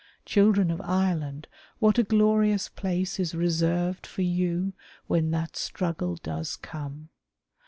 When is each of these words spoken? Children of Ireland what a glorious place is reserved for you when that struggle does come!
Children 0.25 0.71
of 0.71 0.81
Ireland 0.81 1.47
what 1.77 1.99
a 1.99 2.03
glorious 2.03 2.69
place 2.69 3.19
is 3.19 3.35
reserved 3.35 4.07
for 4.07 4.23
you 4.23 4.73
when 5.05 5.29
that 5.29 5.55
struggle 5.55 6.15
does 6.15 6.55
come! 6.55 7.09